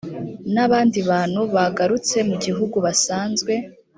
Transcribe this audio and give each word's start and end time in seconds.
n 0.53 0.55
abandi 0.65 0.99
bantu 1.09 1.41
bagarutse 1.55 2.17
mu 2.27 2.35
gihugu 2.45 2.77
basanzwe 2.85 3.53